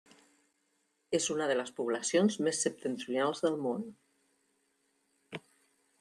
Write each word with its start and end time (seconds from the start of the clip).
És 1.17 1.25
una 1.33 1.49
de 1.51 1.57
les 1.57 1.73
poblacions 1.79 2.37
més 2.47 2.61
septentrionals 2.67 3.43
del 3.43 3.59
món. 3.67 3.85